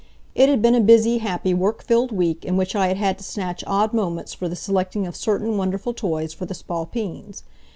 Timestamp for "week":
2.11-2.43